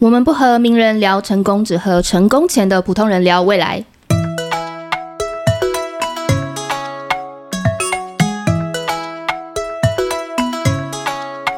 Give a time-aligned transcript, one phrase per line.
[0.00, 3.84] 我们不和名人聊成功，只和成功前的普通人聊未来。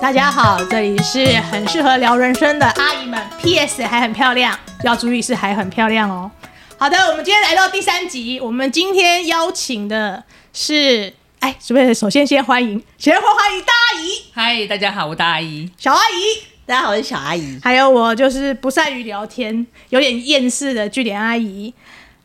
[0.00, 3.22] 大家好，这里是很适合聊人生的阿姨们。
[3.42, 3.82] P.S.
[3.84, 6.30] 还很漂亮，要注意是还很漂亮哦。
[6.78, 14.22] 好的，我们今天来到第三集，我们今天邀请的是，哎，是不是首先先欢迎，先欢迎大阿姨。
[14.32, 15.70] 嗨，大家好，我大阿姨。
[15.76, 16.48] 小阿姨。
[16.70, 17.58] 大家好，我是小阿姨。
[17.60, 21.74] 还有我就是不善于聊天、有点厌世的据点阿姨。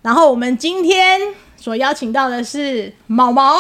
[0.04, 1.20] 然后我们今天
[1.58, 3.56] 所邀请到的是毛毛。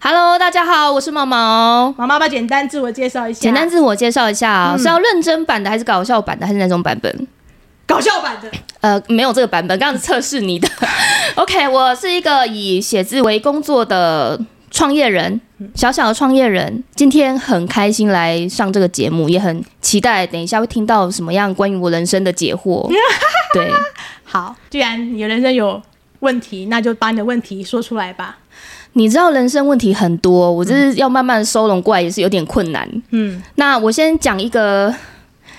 [0.00, 1.94] Hello，大家好，我是毛毛。
[1.96, 3.40] 毛毛，把简单自我介绍一下。
[3.40, 7.26] 简单自我介绍一下啊、是要认真版的还是搞笑版的，还是哪种版本？
[7.86, 8.50] 搞笑版的。
[8.82, 10.68] 呃，没有这个版本，刚刚是测试你的。
[11.36, 14.38] OK，我是一个以写字为工作的。
[14.72, 15.40] 创业人，
[15.74, 22.90] 小小的创业人，今天很开心来上这个节目，也很期待等一下会听到什么样关于我人生的解惑。
[23.54, 23.70] 对，
[24.24, 25.80] 好，既然你的人生有
[26.20, 28.38] 问题，那就把你的问题说出来吧。
[28.94, 32.88] 你知道人生问题很多，我这是要慢慢收拢过来，也是有点困难。
[33.10, 34.88] 嗯，那我先讲一个，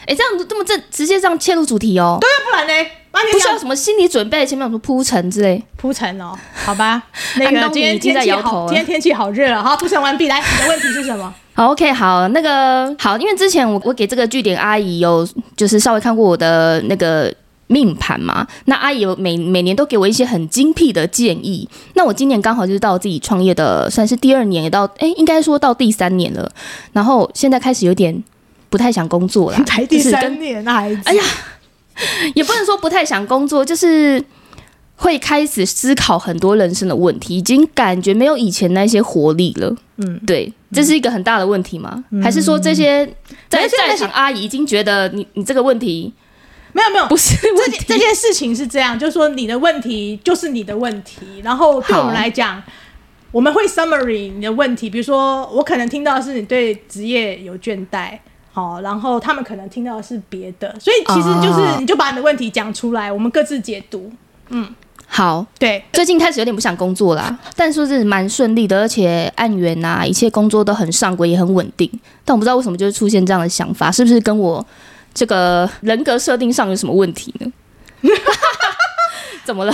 [0.05, 2.17] 哎，这样这么正，直接这样切入主题哦。
[2.19, 2.89] 对啊，不然呢？
[3.31, 5.63] 不需要什么心理准备，前面有什么铺陈之类？
[5.77, 7.01] 铺陈哦，好吧。
[7.37, 9.61] 那个今天天气好，今天天气好热啊。
[9.61, 11.33] 好，铺陈完毕，来，你的问题是什么？
[11.53, 17.31] 好，OK，好，那个好，因为之前我我给这个据点阿姨有就是稍微看过我的那个
[17.67, 21.69] 命盘嘛，那阿姨有每每年都给我一些很精辟的建议。
[21.93, 26.51] 那我今年刚好就是到自己创业的算是第二年，也到哎，应该说到第三年了。
[26.91, 28.23] 然后现在开始有点
[28.71, 31.23] 不太想工作了， 才第三年，那还哎呀。
[32.35, 34.23] 也不能说不太想工作，就是
[34.95, 39.75] 会开始思考很多人生的问题，已经感觉没有以前那些活力了。
[39.97, 42.03] 嗯，对，这是一个很大的问题吗？
[42.11, 43.05] 嗯、还是说这些
[43.47, 46.11] 在在场阿姨已经觉得你你这个问题
[46.71, 47.93] 没有没有不是问题这？
[47.93, 52.61] 这件事情是这样，就是说你的问题就是你的问题，然后对我们来讲，
[53.31, 58.17] 我们会 summary 你的问题，比如说我可能听到的是你对职业有倦怠。
[58.53, 64.11] 好，然后他们可能听到的是别的，所以其实就是你就把你的问题讲出来，我们各自解读。
[64.49, 64.73] 嗯，
[65.07, 71.89] 好，对，最近开始有点不想工作啦，但说是蛮顺利的，而且案源呐、啊，一切工作都很上轨，也很稳定。
[72.23, 74.63] 但我不知道为什么就是出现这样的想法，是不是跟我
[75.15, 77.51] 这个人格设定上有什么问题呢？
[79.43, 79.73] 怎么了？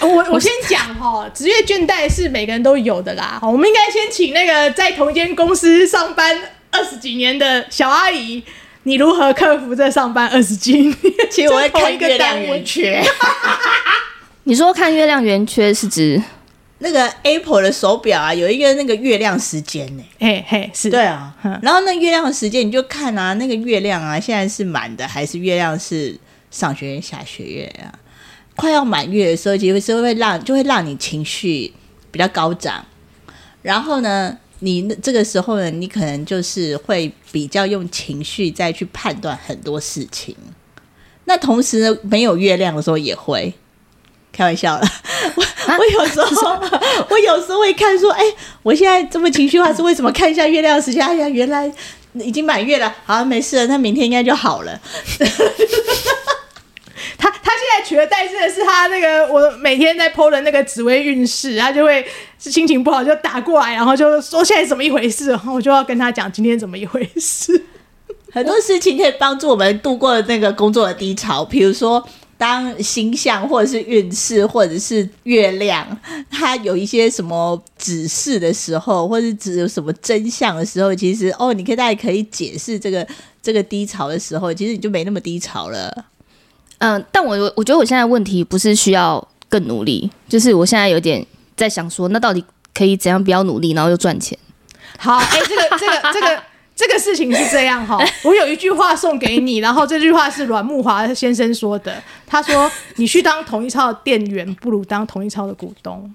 [0.00, 3.38] 我我先讲哈，职业倦怠是每个人都有的啦。
[3.40, 6.34] 好，我们应该先请那个在同一间公司上班
[6.70, 8.42] 二十几年的小阿姨，
[8.84, 10.96] 你如何克服这上班二十几年？
[11.30, 13.02] 其实我会 看月亮圆缺。
[14.44, 16.20] 你说看月亮圆缺是指
[16.78, 20.26] 那个 Apple 的手表啊，有一个那个月亮时间呢、欸？
[20.26, 21.34] 嘿嘿，是对啊。
[21.62, 26.18] 然后那月亮的时间，你就看啊，那个月亮啊，现在是满的，还是月亮是
[26.50, 27.92] 上弦月、下弦月啊？
[28.56, 31.72] 快要满月的时候，其实是会让就会让你情绪
[32.10, 32.84] 比较高涨。
[33.62, 34.38] 然后呢？
[34.60, 40.36] 你这个时候呢，你可能就是会比较用情绪再去判断很多事情。
[41.24, 43.52] 那同时呢，没有月亮的时候也会
[44.32, 44.86] 开玩笑了。
[45.34, 45.44] 我
[45.78, 46.60] 我有时候
[47.08, 48.24] 我有时候会看说，哎，
[48.62, 50.10] 我现在这么情绪化是为什么？
[50.12, 51.72] 看一下月亮的时间，哎呀，原来
[52.14, 52.94] 已经满月了。
[53.04, 54.80] 好，没事了，那明天应该就好了。
[57.16, 62.02] 他他现在取而代之的是他那个我每天在 po 的那个紫微运势，他就会
[62.38, 67.62] 是心情不好就打过来，然后就说现在怎么一回事，然后我就要跟他讲今天怎么一回事。
[68.32, 72.02] 很多事情可以帮助我们度过那个工作的低潮，比如说
[72.38, 75.86] 当星象或者是运势或者是月亮，
[76.30, 83.06] 它有一些什么指示的时候，或者指有什么真相的时候，其实哦，你可以大家可以解释这个
[83.42, 85.92] 这个低潮的时候，其实你就没那么低潮了。
[86.80, 91.24] 嗯，但我我觉得我现在问题不是需要更努力，就是我现在有点
[91.56, 94.38] 在想说，那到底可以怎样比较努力，然后又赚钱？
[94.98, 96.42] 好，哎、欸，这个这个这 个
[96.74, 106.14] 这个事情是这样哈，我有一句话送给你，然后这句话是阮木华先生说的，他说：“你去当统一超的店员，不如当统一超的股东。”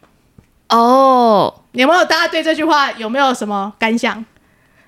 [0.70, 2.04] 哦，有没有？
[2.06, 4.26] 大家对这句话有没有什么感想？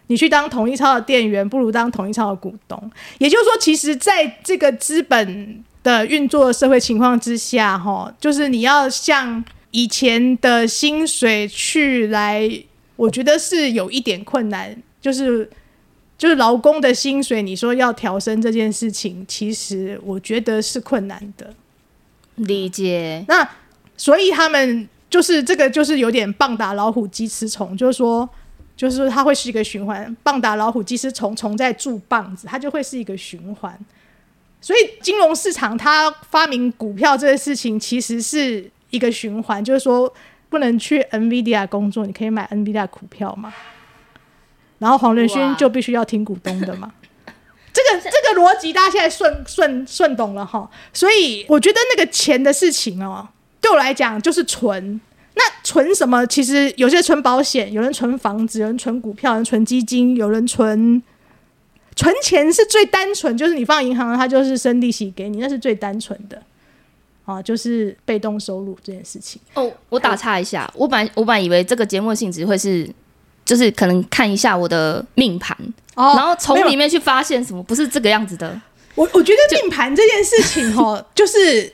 [0.08, 2.92] 你去当统一超的店员，不如当统一超的股东。
[3.18, 12.50] 也就是说，其实在这个资本的运作的社会情况之下，哈，就是你要像以前的薪水去来，
[12.96, 14.76] 我觉得是有一点困难。
[15.02, 15.50] 就是
[16.18, 21.54] 就是劳工的薪水，你说要调升这件事情，其实我觉得是困难的。
[22.36, 23.26] 理解。
[23.28, 23.48] 那
[23.98, 28.28] 所以他们就是这个，就是有点棒打老虎，鸡吃虫，就是说。
[28.78, 33.78] 就是说它会是一个循环，棒打老虎，鸡吃虫，虫在蛀棒子，它就会是一个循环。
[34.62, 40.14] 所以金融市场它发明股票这个事情，其实是一个循环，就是说
[40.50, 43.52] 不能去 NVIDIA 工作，你可以买 NVIDIA 股票嘛。
[44.78, 46.94] 然后黄仁勋就必须要听股东的嘛。
[47.74, 50.70] 这个这个逻辑大家现在顺顺顺懂了哈。
[50.94, 53.28] 所以我觉得那个钱的事情哦，
[53.60, 55.02] 对我来讲就是存。
[55.38, 56.26] 那存什么？
[56.26, 61.02] 其实有些存保险，有人存房子，有人存股票，有人存基金，有人存。
[61.96, 66.40] 存钱是最单纯，就是你放银行，它就是生利息给你，那是最单纯的，
[67.26, 69.42] 啊，就是被动收入这件事情。
[69.56, 72.88] 哦，我打岔一下，我本来我本来以为这个节目的性质会是，
[73.44, 75.58] 就是可能看一下我的命盘，
[75.96, 78.62] 哦，然后从里面去发现什么，不是这个样子的。
[78.94, 81.74] 我我觉得命盘这件事情，哈， 就是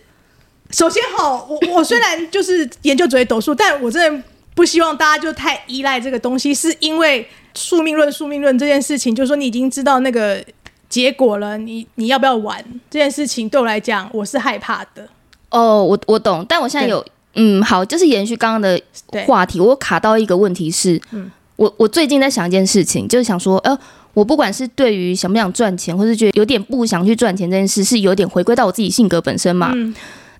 [0.73, 4.23] 首先哈，我我虽然就是研究紫微斗数，但我真的
[4.53, 7.25] 不希望大家就太依赖这个东西，是因为。
[7.55, 10.43] 宿命论，宿命论这件事情，就是说你已经知道那个
[10.89, 12.57] 结果了，你你要不要玩
[12.89, 13.47] 这件事情？
[13.47, 15.07] 对我来讲，我是害怕的。
[15.51, 17.05] 哦，我我懂，但我现在有
[17.35, 18.81] 嗯，好，就是延续刚刚的
[19.27, 23.77] 话题，我卡到一个问题是，嗯，我我最近在想一件事情，就是想说，呃，
[24.15, 29.71] 我不管是对于想不想赚钱，或是觉得有点不想去赚钱这件事，是有点回归到我自己性格本身嘛？
[29.75, 29.93] 嗯，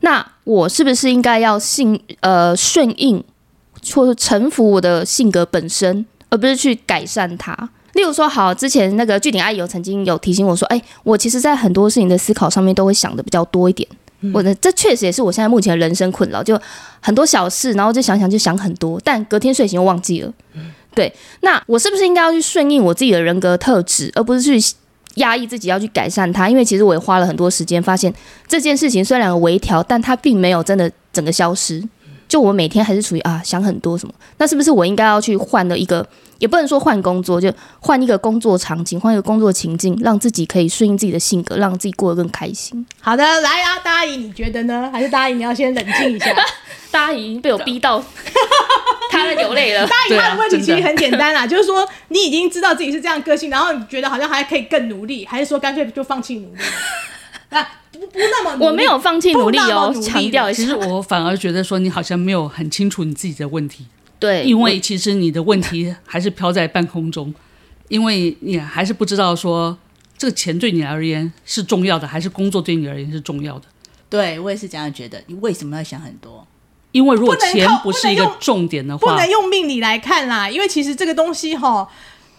[0.03, 3.23] 那我是不是应该要信呃顺应，
[3.93, 6.05] 或者臣服我的性格本身？
[6.29, 7.55] 而不是去改善它。
[7.93, 13.87] 例如说，好，之前那个句点阿姨有曾经有提醒我说，哎、欸，我其实在很多事情的思考上面都会想的比较多一点。
[14.21, 16.59] 嗯、我的这确实也是我现在目前的人生困扰，就
[16.99, 20.33] 很多小事，然后就想想就想很多，但隔天睡醒又忘记了。
[20.95, 24.75] 对，那我是不是应该要去顺应我自己的人格特质，而不是去
[25.15, 26.49] 压抑自己要去改善它？
[26.49, 28.13] 因为其实我也花了很多时间，发现
[28.47, 31.83] 这件事情虽然有微调，但它并没有真的整个消失。
[32.27, 36.03] 就我每天还是处于啊想很多什么，那是不是我应该要去换了一个？
[36.39, 42.85] 也不能说换工作，就换一个工作场景，换一个工作情境，让自己可以顺应自己的性格，让自己过得更开心。
[42.99, 44.89] 好的，来啊，大阿姨，你觉得呢？
[44.91, 46.33] 还是大阿姨你要先冷静一下？
[46.89, 48.03] 大阿姨已经被我逼到，
[49.35, 49.85] 流泪了。
[49.87, 56.61] 大阿姨她的问题其实很简单啦， 就是说你已经知道自己是这样个性，然后你觉得好像还可以更努力，还是说干脆就放弃努力？
[57.49, 60.63] 啊，不不那么努力，我没有放弃努力哦，强调一下。
[60.63, 63.85] 其实我反而觉得说你好像没有很清楚你自己的问题。
[64.19, 67.33] 对，因为其实你的问题还是飘在半空中，
[67.89, 69.77] 因为你还是不知道说
[70.17, 73.65] 这个钱对你而言是重要的，还是工作对你而言是重要的。
[74.09, 75.21] 对，我也是这样觉得。
[75.27, 76.47] 你为什么要想很多？
[76.93, 80.49] 因为如果钱不是一个重点的话，不能，用命理来看啦。
[80.49, 81.85] 因为其实这个东西哈，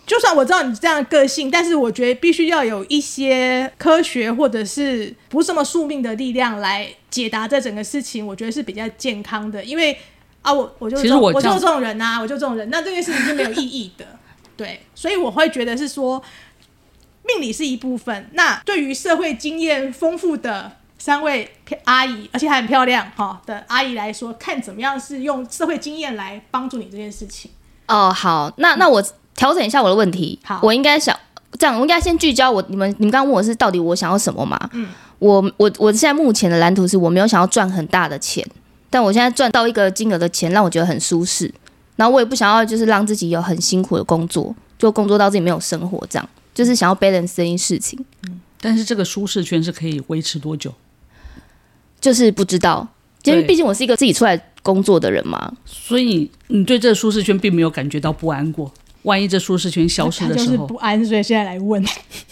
[0.06, 9.94] 就算我知道你这样的个性，但是我觉得必须要有一些科学或者是不是这么宿命的力量来解答这整个事情，我觉得是比较健康的，因为。
[10.44, 14.04] 啊，我我就我，我就这种人呐，我就这种人，那这件事情是没有意义的，
[14.58, 16.22] 对，所以我会觉得是说，
[17.26, 18.28] 命理是一部分。
[18.34, 20.70] 那对于社会经验丰富的
[21.04, 21.46] 三位
[21.84, 27.50] 阿姨，而且还很漂亮哈的阿姨来说，看怎么样是用社会经验来帮助你这件事情。
[27.88, 29.04] 哦，好，那那我
[29.34, 31.14] 调整一下我的问题，好，我应该想
[31.58, 34.58] 这样，我应该先聚焦我你们你们刚刚问我是到底我想要什么嘛？
[34.72, 38.42] 嗯，我我我现在目前的蓝图是我没有想要赚很大的钱。
[38.88, 41.52] 但我现在赚到一个金额的钱，让我觉得很舒适，
[41.96, 48.02] 然后我也不想要就是让自己有很辛苦的工作，就工作到自己没有生活，这样就是想要 balance 这件事情。
[48.26, 50.72] 嗯，但是这个舒适圈是可以维持多久？
[52.04, 52.86] 就是不知道，
[53.22, 58.70] 因为毕竟我是一个自己出来工作的人嘛，所以你对这个舒适圈并没有感觉到不安过。
[59.04, 61.82] 万一这舒适圈消失的时候，就是不安，所以现在来问。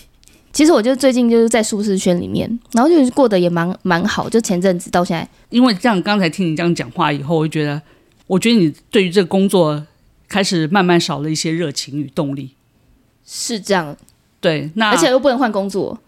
[0.52, 4.28] 其实我就最近就是在舒适圈里面，然后就是过得也蛮蛮好。
[4.28, 7.80] 就前阵子到现在，因为这样刚才听你这样讲话以后，我就觉得，
[8.26, 9.86] 我觉得你对于这个工作
[10.28, 12.50] 开始慢慢少了一些热情与动力。
[13.24, 13.96] 是这样，
[14.38, 15.98] 对，那而且又不能换工作，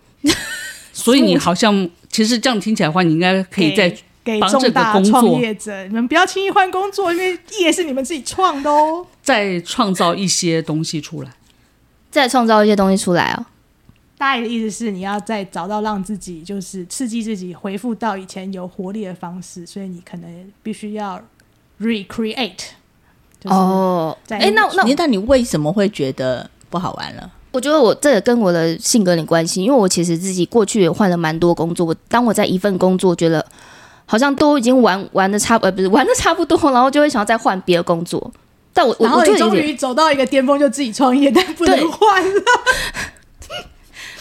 [0.92, 3.92] 所以你 好像其实这样听起来的话，你应该可以再
[4.38, 9.04] 帮这个工作创业者，你们不要轻易换工作，因为业是你们自己创的哦。
[9.20, 11.32] 再创造一些东西出来，
[12.12, 13.44] 再创造一些东西出来哦。
[14.16, 21.20] 大爷的意思是，你要再找到让自己就是刺激自己恢复到以前有活力的方式，所以你可能必须要
[21.80, 22.66] recreate。
[23.42, 27.32] 哦，哎，那那那你为什么会觉得不好玩了？
[27.54, 31.86] 我觉得我这也跟我的性格有点关系，因为我其实自己过去也换了蛮多工作。
[31.86, 33.46] 我当我在一份工作觉得
[34.06, 38.28] 好像都已经玩玩的差呃不是玩的差不多，然后就会想要再换别的工作。
[38.72, 42.42] 但我然后你终于走到一个巅峰，就自己创业，但不能换了。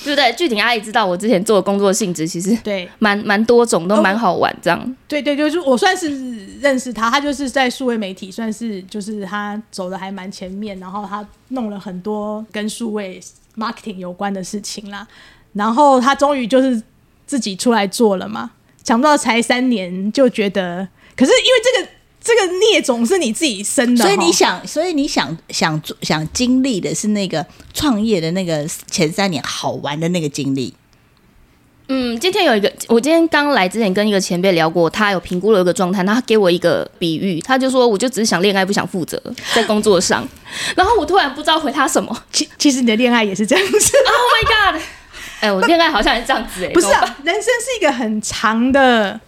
[0.03, 0.33] 对不对？
[0.33, 4.79] 具体阿姨知道我之前做的工作性质，其实对蛮蛮多种，都蛮好玩这样。
[4.79, 13.19] 哦、对对，就是我算是认识他，他就是在数位媒体，算是就是他走的还蛮前面，然后他弄了很多跟数位
[13.57, 15.07] marketing 有关的事情啦。
[15.53, 16.81] 然后他终于就是
[17.25, 18.51] 自己出来做了嘛，
[18.83, 21.89] 想不到才三年就觉得，可是因为这个
[22.23, 30.73] 这个孽种是你自己生的，所以你想，所以你想想做想经历的是那个创业的那个前三年好玩的那个经历。
[31.89, 39.21] 嗯，今天有一个，我今天刚来之前跟一个前辈聊过，他有评估了一个状态，他给我一个比喻，他就说，我就只是想恋爱，不想负责
[39.53, 40.25] 在工作上，
[40.77, 42.23] 然后我突然不知道回他什么。
[42.31, 43.97] 其其实你的恋爱也是这样子。
[43.97, 44.81] Oh my god！
[45.41, 49.19] 哎，我恋爱好像也是这样子哎、欸，不是啊，人生是一个很长的、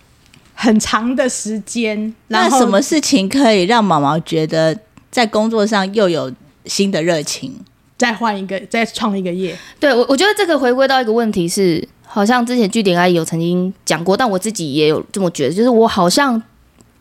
[0.55, 2.12] 很长的时间。
[2.29, 4.75] 那什么事情可以让毛毛觉得
[5.12, 6.33] 在工作上又有
[6.65, 7.53] 新的热情？
[7.95, 9.55] 再换一个，再创一个业？
[9.79, 11.88] 对我，我觉得这个回归到一个问题是。
[12.07, 16.41] 好像之前据点阿姨有曾经讲过，但我自己也有这么觉得，就是我好像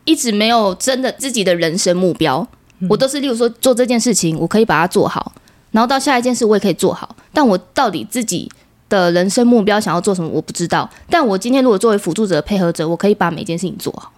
[0.05, 2.45] 一直没有真的自己的人生目标，
[2.81, 5.33] 嗯、我都是例如说做这件事情，我可以把它做好，
[5.71, 8.51] 然后到下一件事我也可以做好，但我到底自己
[8.95, 10.89] 的人生目标想要做什么，我不知道。
[11.11, 14.13] 但我今天如果作为辅助者、配合者，我可以把每件事情做好。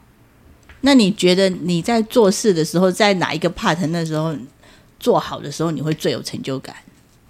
[0.83, 4.35] 那你觉得你在做事的时候，在哪一个 part 那时候
[5.01, 6.75] 做好的时候，你会最有成就感？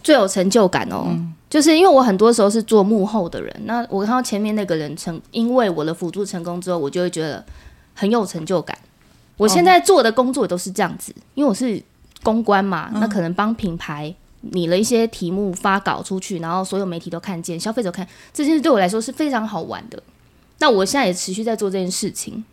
[0.02, 1.04] 最有成就感哦。
[1.06, 7.42] 嗯就是因为我很多时候是做幕后的人，那我看到前面那个人成，因为我的辅助成功之后，我就会觉得
[7.94, 8.76] 很有成就感。
[9.36, 11.80] 我现在做的工作都是这样子，因为我是
[12.24, 14.12] 公关嘛，那可能帮品牌
[14.52, 20.02] 拟了一些题目发稿出去，然后所有媒体都看见，消费者看这件事对我来说是非常好玩的。
[20.58, 22.44] 那我现在也持续在做这件事情，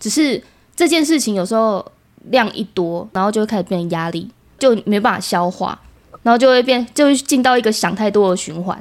[0.00, 0.42] 只是
[0.74, 1.84] 这件事情有时候
[2.30, 5.80] 量一多，然后就会开始变成压力，就没办法消化。
[6.24, 8.80] 然后就会变，就会进到一个想太多的循环。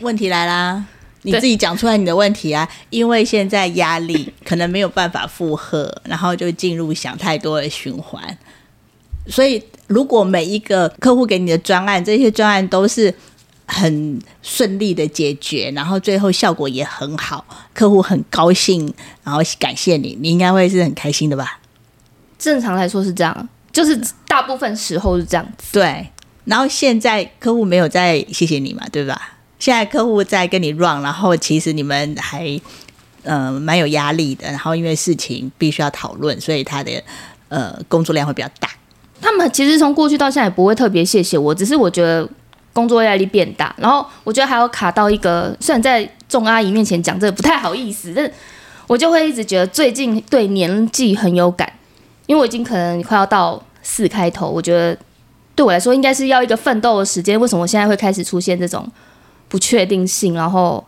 [0.00, 0.84] 问题来啦，
[1.22, 2.68] 你自己讲出来你的问题啊！
[2.90, 8.36] 因为现在压力可能没有办法负荷，然后就进入想太多的循环。
[9.26, 13.12] 所以，如果每一个客户给你的专案，这些专案都是
[13.66, 21.60] 很顺利的解决，然后最后效果也很好，客户很高兴，然后感谢你，你应该会是很开心的吧？
[22.38, 25.72] 正常来说是这样，就是大部分时候是这样子。
[25.72, 26.06] 对。
[26.44, 29.36] 然后现在客户没有再谢谢你嘛，对吧？
[29.58, 32.60] 现在客户在跟你 run，然后其实你们还
[33.22, 34.46] 呃蛮有压力的。
[34.48, 37.02] 然后因为事情必须要讨论，所以他的
[37.48, 38.68] 呃工作量会比较大。
[39.24, 42.28] 他们其实从过去到现在也不会特别谢谢我，只是我觉得
[42.74, 43.74] 工作压力变大。
[43.78, 48.30] 然后我觉得还有卡到一个，虽然在众阿姨面前讲这个不太好意思，但
[48.86, 51.72] 我就会一直觉得最近对年纪很有感，
[52.26, 54.96] 因为我已经可能快要到四开头，我觉得。
[55.56, 57.38] 对我来说，应该是要一个奋斗的时间。
[57.38, 58.84] 为什么我现在会开始出现这种
[59.48, 60.84] 不确定性，然后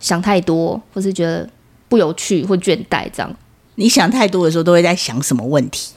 [0.00, 1.48] 想太多，或是觉得
[1.88, 3.08] 不有趣或倦怠？
[3.12, 3.32] 这样，
[3.76, 5.92] 你想太多的时候，都会在想什么问题？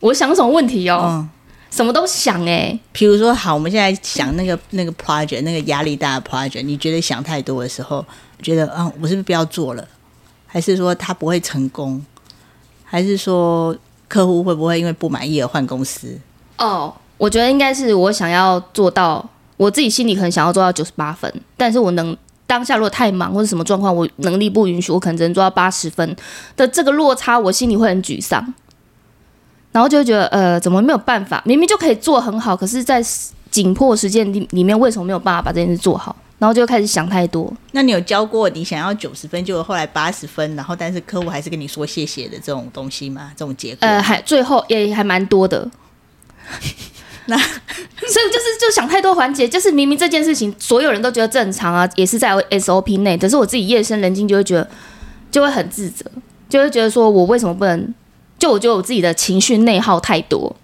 [0.00, 1.02] 我想什么问题哦？
[1.04, 1.28] 嗯、
[1.70, 2.80] 什么都想哎、欸。
[2.92, 8.04] 比如说，好，我们现在想那个那个 project，那个压力大的 project，你觉得想太多的时候，
[8.42, 9.86] 觉得啊，我是不是不要做了？
[10.46, 12.04] 还是说他不会成功？
[12.84, 13.76] 还是说
[14.08, 16.18] 客户会不会因为不满意而换公司？
[16.58, 19.24] 哦，oh, 我觉得应该是我想要做到，
[19.56, 22.16] 我自己心里可能想要做到九十八分，但是我能
[22.48, 26.16] 当下如果太忙或者什么状况，我能力不允许，我可能只能做到八十分
[26.56, 28.52] 的这个落差，我心里会很沮丧，
[29.72, 31.42] 然后就会觉得呃，怎么没有办法？
[31.44, 33.02] 明明就可以做很好，可是，在
[33.50, 36.14] 紧迫时间里里面，为什么没有办法把这件事做好？
[36.38, 37.52] 然后就开始想太多。
[37.72, 43.30] 那你有教过你想要九十分，就后来八十分，然后但是客户还是跟你说谢谢的这种东西吗？
[43.36, 43.86] 这种结果？
[43.86, 45.70] 呃，还最后也还蛮多的。
[47.26, 54.68] 那 所以就是就想太多环节，就是明明这件事情所有人都觉得正常啊，也是在 SOP 内，可是我自己夜深人静就会觉得，
[55.30, 56.04] 就会很自责，
[56.48, 57.94] 就会觉得说我为什么不能？
[58.40, 60.56] 就我觉得我自己的情绪内耗太多。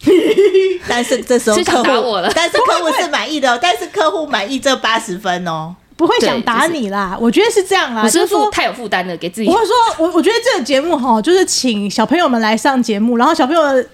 [0.88, 7.10] 但是这时候客户打我了，但是客户是满意的，但是客户满意这八十分哦，不会想打你啦。
[7.12, 9.48] 就是、我觉得是这样啦，我是负太有负担了，给自己。
[9.48, 13.84] 我会说，我我觉得这个节目哈，就是请小朋友们来上节目，然后小朋友。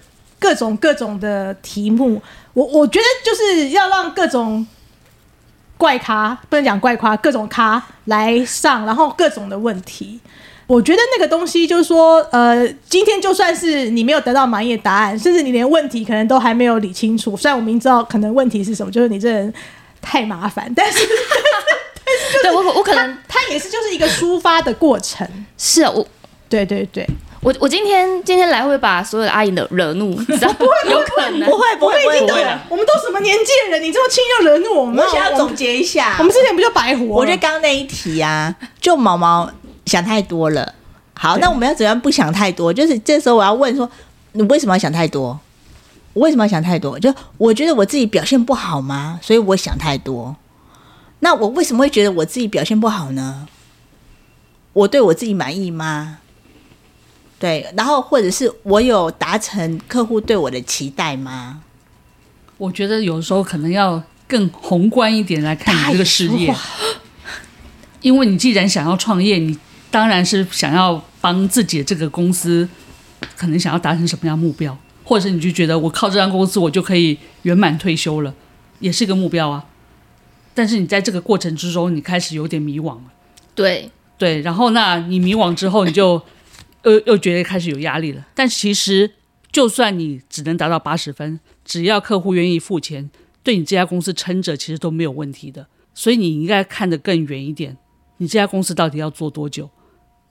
[0.42, 2.18] 各种各种的题目，
[2.54, 4.66] 我我觉得就是要让各种
[5.76, 10.18] 怪咖，不能讲怪咖，各种咖来上，然后各种的问题。
[10.70, 17.36] 我觉得那个东西就是说，呃，今天就算是你没有得到满意的答案，甚至你连问题可能都还没有理清楚。
[17.36, 19.52] 虽然我明知道可能问题是什么，就是你这人
[20.00, 20.98] 太麻烦，但是，
[22.06, 25.26] 但是，就是，对我我可能他也是就是一个抒发的过程。
[25.58, 26.06] 是啊，我，
[26.48, 27.04] 对对对。
[27.42, 35.04] 我我今天今天来会把所有的阿姨惹惹怒，你知道 不会，有可能不会不会不会，我们都什么年纪的人，你这么轻就惹怒我们？
[35.04, 37.06] 我想要总结一下，我们之前不就白活？
[37.06, 39.50] 我觉得刚刚那一题啊，就毛毛
[39.86, 40.74] 想太多了。
[41.14, 42.72] 好，那我们要怎样不想太多？
[42.72, 43.90] 就是这时候我要问说，
[44.32, 45.38] 你为什么要想太多？
[46.12, 46.98] 我为什么要想太多？
[46.98, 49.20] 就我觉得我自己表现不好吗？
[49.22, 50.36] 所以我想太多。
[51.20, 53.46] 那我为什么会觉得我自己表现不好呢？
[54.72, 56.18] 我对我自己满意吗？
[57.38, 61.60] 对，然后或者是我有达成客户对我的期待吗？
[62.56, 66.54] 我觉得有时候可能要更宏观一点来看你这个事业，
[68.00, 69.58] 因为你既然想要创业，你
[69.90, 72.68] 当然是想要帮自己的这个公司，
[73.36, 78.34] 可能想要达成什么样目标，或者是你就觉得我靠这家公司我就可以圆满退休了，
[78.78, 79.66] 也是一个目标啊。
[80.54, 83.12] 但是你在这个过程之中，你开始有点迷惘了。
[83.54, 86.20] 对对，然后那你迷惘之后，你就。
[86.82, 89.12] 又又觉得开始有压力了，但其实
[89.52, 93.10] 就算你只能达到八十分，只要客户愿意付钱，
[93.42, 95.66] 对你这家公司撑着，其实都没有问题的。
[95.92, 97.76] 所以你应该看得更远一点，
[98.16, 99.68] 你这家公司到底要做多久？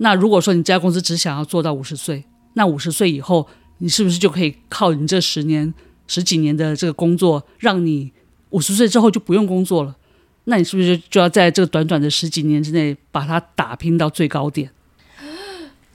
[0.02, 5.74] 那如果说你这家公司只想要做到五十岁，那五十岁以后，你是不是就可以靠你这十年、
[6.08, 8.12] 十几年的这个工作，让你
[8.50, 9.96] 五十岁之后就不用工作了？
[10.46, 14.72] 那你是不是就要在这个短短的十几年之内，把它打拼到最高点？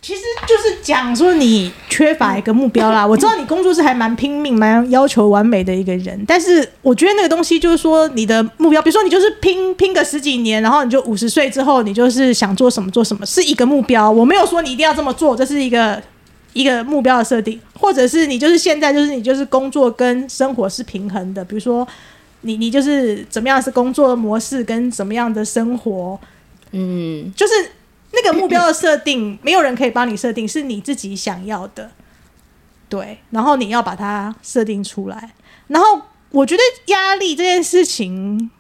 [0.05, 3.07] 其实就是讲说你缺乏一个目标啦。
[3.09, 14.11] 我知道你工作是还蛮拼命、蛮要求完美的一个人，但是我觉得那个东西就是说你的目标，比如说你就是拼拼个十几年，然后你就五十岁之后，你就是想做什么做什么，是一个目标。
[14.11, 16.03] 我没有说你一定要这么做，这是一个
[16.53, 21.89] 一个目标的设定，或者是你就是现在就是你就是工作跟生活是平衡的，比如说
[22.43, 26.21] 你你就是怎么样是工作模式跟怎么样的生活，
[26.73, 27.53] 嗯，就是。
[28.15, 31.91] 那个目标的设定，没有人可以帮你设定，是你自己想要的，
[32.89, 33.19] 对。
[33.31, 35.33] 然后你要把它设定出来。
[35.67, 38.51] 然后我觉得压力这件事情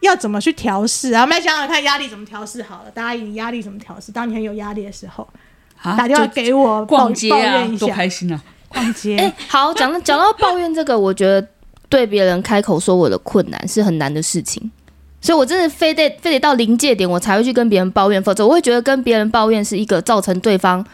[0.00, 1.22] 要怎么去调试啊？
[1.22, 2.90] 我们来想想看，压力怎么调试好了。
[2.90, 4.12] 大家以压力怎么调试？
[4.12, 5.28] 当你很有压力的时候，
[5.80, 8.42] 啊、打电话给我逛街啊，抱怨一下，多开心啊！
[8.68, 9.16] 逛街。
[9.16, 11.46] 哎、欸，好，讲到讲到抱怨这个，我觉得
[11.88, 14.70] 对别人开口说我的困难是很难的事情。
[15.22, 18.20] 所以，我真的非得非得到临界点，我才会去跟别人抱怨。
[18.20, 20.84] 否则，我会觉得跟别人抱怨是一个造成对方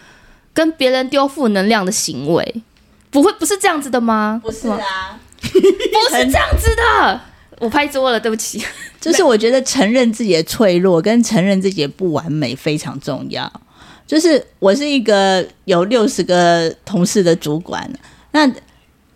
[0.53, 2.63] 跟别人丢负能量的行为。
[3.11, 4.39] 不会，不是这样子的吗？
[4.45, 7.21] 不是啊，不是这样子的。
[7.59, 8.63] 我拍桌了，对不起。
[9.01, 13.51] 就是我觉得承认自己的脆弱跟承认自己的不完美非常重要。
[14.07, 17.91] 就是我是一个有六十个同事的主管，
[18.33, 18.47] 那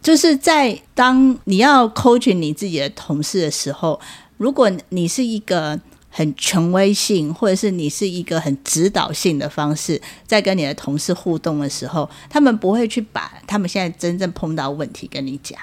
[0.01, 4.01] 就是在当你要 coaching 你自己的同事的时候。
[4.43, 15.57] 如果你是一个很权威性，或者是你是一个很指导性的方式，在跟你的同事互动的时候，他们不会去把他们现在真正碰到问题跟你讲。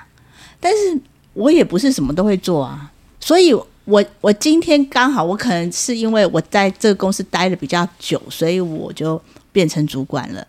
[0.61, 0.97] 但是
[1.33, 2.89] 我也不是什么都会做啊，
[3.19, 10.47] 所以我我今天刚好，我可能是因为我在这个公司待的比较久，所以我就变成主管了。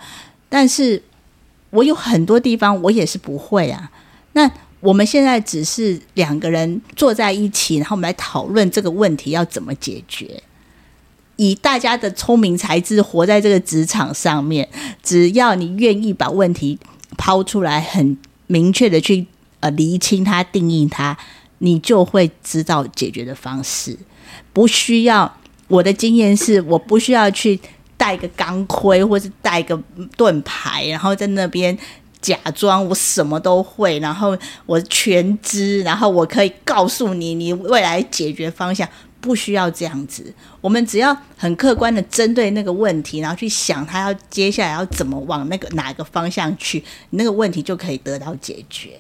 [0.49, 1.03] 但是
[1.71, 3.91] 我有很多地方我也是不会啊，
[4.35, 4.49] 那。
[4.81, 10.43] 我们现在只是两个人坐在一起，然后我们来讨论这个问题要怎么解决。
[11.37, 14.69] 以大家的聪明才智活在这个职场上面，
[15.03, 16.79] 只要你愿意把问题
[17.19, 18.17] 抛出来，很
[18.47, 19.27] 明确的去
[19.61, 21.17] 呃厘清它、定义它，
[21.59, 23.99] 你就会知道解决的方式。
[24.53, 25.37] 不需要，
[25.69, 27.59] 我的经验是，我不需要去
[27.97, 29.79] 带个钢盔，或是带个
[30.17, 31.77] 盾牌，然后在那边。
[32.21, 38.89] 假装我什么都会，然后我全知，然后我可以告诉你你未来解决方向，
[39.21, 40.33] 不需要这样子。
[40.61, 48.91] 我们只要很客观的针对那个问题，然后去想他要接下来要怎么往那个哪个方向去，那个问题就可以得到解决。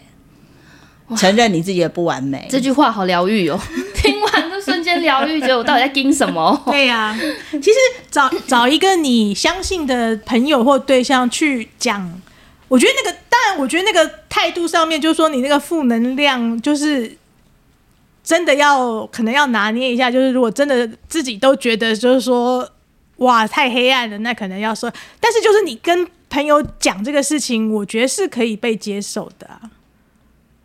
[1.16, 3.60] 承认你自己的不完美，这句话好疗愈哦！
[3.96, 6.62] 听完就瞬间疗愈，觉得我到底在盯什么？
[6.66, 7.18] 对呀、啊，
[7.50, 7.76] 其实
[8.10, 12.22] 找找一个你相信的朋友或对象去讲。
[12.70, 17.16] 我觉得那个，当然，我觉得那个态度上面，就是说你那个负能量，就是
[18.22, 20.08] 真的要可能要拿捏一下。
[20.08, 22.70] 就是如果真的自己都觉得就是说，
[23.16, 24.88] 哇，太黑暗了，那可能要说。
[25.18, 29.60] 但是就是你跟朋友讲这个事情，我觉得是可以被接受的啊。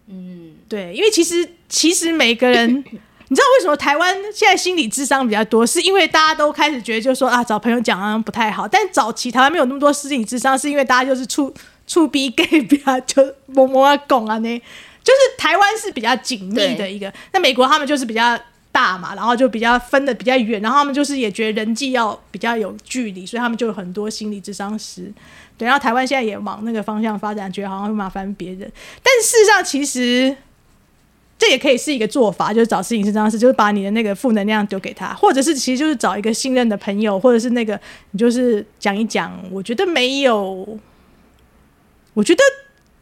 [0.08, 8.68] 嗯，对，因为其实其实每个人，你知道为什么台湾现在心理智商比较多，是因为大家都开始觉得就是说啊，找朋友讲啊不太好。
[8.68, 11.52] 但早期台湾没有那么多心理智商，是因为大家就是出。
[11.52, 11.54] 处
[12.08, 14.60] 逼 gay 比较就摸摸啊拱啊呢，
[15.04, 18.38] 就是台湾是比较紧密的一个，那美国他们就是比较
[18.72, 25.12] 大嘛，然后就比较分的比较远，然后他们就是也觉得人际要比较有距离，所以他们就有很多心理智商师。
[25.58, 28.70] 对，然后台湾现在也往那个方向发展，觉得好像会麻烦别人，
[29.02, 30.36] 但事实上其实
[31.38, 37.80] 这也可以是一个做法，就是找心理咨商师，就是把你的那个负能量丢给他，或者是其实就是找一个信任的朋友，或者是那个
[38.12, 40.78] 你就是讲一讲，我觉得没有。
[42.16, 42.42] 我觉得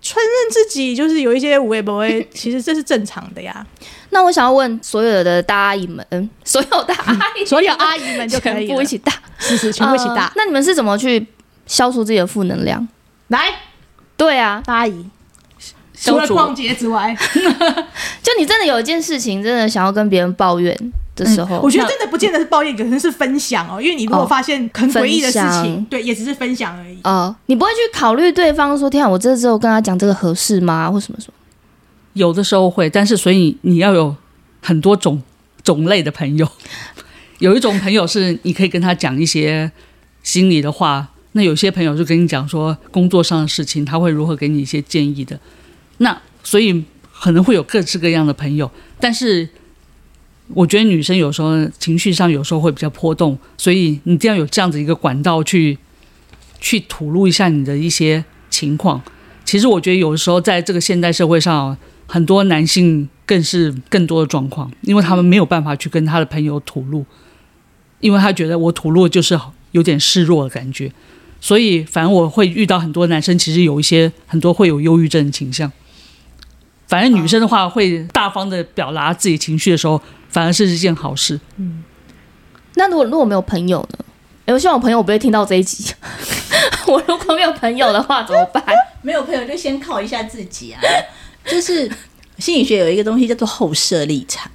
[0.01, 3.65] 承认自己就是有一些无微不微， 其实这是正常的呀。
[4.09, 10.25] 那我想要问所有的大阿姨们，嗯， 所有的阿姨，所有阿姨们就可以全部一起大，是是，全部一起大。
[10.25, 11.25] 呃，那你们是怎么去
[11.65, 12.85] 消除自己的负能量？
[13.29, 13.47] 来，
[14.17, 15.05] 对啊，大阿姨，
[16.11, 17.15] 除了逛街之外，
[18.21, 20.77] 就你真的有一件事情，真的想要跟别人抱怨
[21.15, 23.81] 的时候，嗯，我觉得真的不见得是抱怨，可能是分享哦。
[23.81, 26.95] 因为你如果发现很诡异的事情，对，也只是分享而已。
[27.03, 31.33] 哦，呃，你不会去考虑对方说：“天啊，我这之后跟他讲这个合适吗？”或什么什么？
[32.13, 34.15] 有的时候会，但是所以你要有
[34.61, 35.21] 很多种
[35.63, 36.47] 种类的朋友。
[37.39, 39.71] 有一种朋友是你可以跟他讲一些
[40.21, 45.39] 心里的话，那有些朋友就跟你讲说工作上的事情，他会如何给你一些建议的。
[45.97, 49.49] 那所以可能会有各式各样的朋友，但是。
[50.53, 55.77] 我觉得女生有时候情绪上有时候会比较波动，所以你一定要有这样子一个管道去
[56.59, 59.01] 去吐露一下你的一些情况。
[59.45, 61.75] 其实我觉得有时候在这个现代社会上，
[62.07, 67.05] 很多男性更是更多的状况，因为他们没有办法去跟他的朋友吐露，
[68.01, 69.39] 因为他觉得我吐露就是
[69.71, 70.91] 有点示弱的感觉。
[71.39, 75.71] 所以反正我会遇到很多男生，其实有一些很多会有忧郁症倾向。
[76.93, 79.99] 反正女生的话会大方的表达自己情绪的时候。
[80.29, 81.39] 反而是一件好事。
[81.57, 81.83] 嗯，
[82.73, 83.99] 那如果如果没有朋友呢？
[84.47, 85.93] 欸，我希望我朋友不会听到这一集。
[86.87, 88.63] 我如果没有朋友的话怎么办？
[89.03, 90.81] 没有朋友就先靠一下自己啊。
[91.45, 91.87] 就是
[92.39, 94.51] 心理学有一个东西叫做后设立场，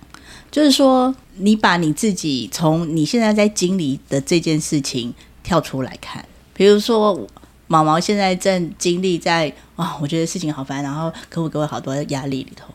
[0.51, 6.24] 就是说你把你自己从你现在在经历的这件事情跳出来看。
[6.55, 7.24] 比如说
[7.68, 12.74] 毛毛现在正经历在啊，我觉得事情好烦，然后客户给我好多压力里头，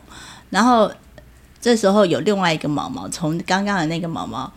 [0.50, 0.90] 然后。
[1.64, 4.52] 这时候有另外一个毛毛从刚刚的那个毛毛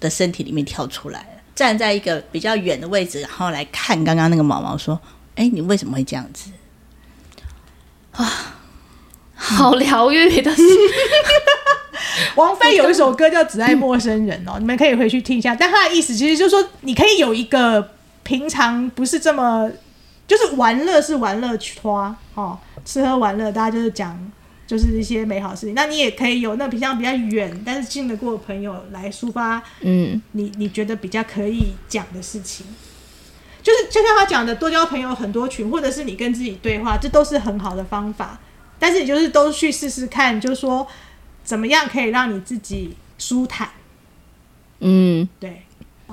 [0.00, 5.00] 的身体里面跳出来了，站在一个比较远的位置，然后来看刚刚那个毛毛说
[5.36, 6.50] ：“哎，你为什么会这样子？”
[8.10, 8.56] 啊，
[9.36, 10.50] 好疗愈的。
[12.34, 15.54] 王菲有一首歌叫《只爱陌生人》哦， 你们可以回去听一下。
[15.54, 17.92] 但他的意思其实就是说，你可以有一个
[18.24, 19.70] 平常不是这么，
[20.26, 24.18] 就是玩乐是玩乐花哦，吃喝玩乐，大家就是讲。
[24.66, 32.64] 就是一些美好事情，那你也可以有那平常比较远，但是近得过的朋友来抒发，嗯，你你觉得比较可以讲的事情，
[33.62, 38.40] 就是就像他讲的，多交朋友很多群，或者是你跟自己对话，这都是很好的方法。
[38.78, 40.86] 但是你就是都去试试看，就是说
[41.44, 43.68] 怎么样可以让你自己舒坦。
[44.80, 45.62] 嗯，对。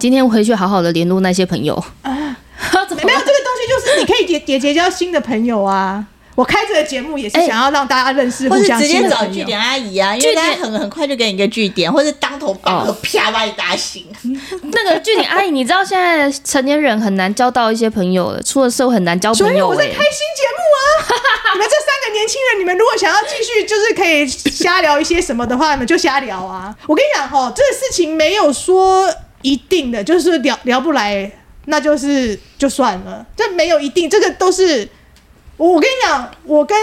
[0.01, 2.35] 今天回去好好的联络那些朋友啊，
[2.89, 6.03] 怎么没有这个东西，就是你可以结结结交新的朋友啊。
[6.33, 14.07] 我开这个节目也是想要让大家认识互相，或者直接找据点阿姨啊，因为大家很很快就给你一个据点，或者当头棒喝啪把你打醒。
[14.73, 19.53] 那个据点阿姨，你知道现在成年人很难交到一些朋友了，出了社会很难交朋友。
[19.53, 20.81] 所以我在开新节目啊！
[21.53, 26.75] 你们这三个年轻人，你们如果想要继续就是可以瞎聊一些什么的话，你们就瞎聊啊！
[26.87, 29.07] 我跟你讲哈，这个事情没有说
[29.41, 31.31] 一定的，就是聊聊不来，
[31.65, 34.87] 那就是就算了，这没有一定，这个都是。
[35.57, 36.75] 我跟你讲，我跟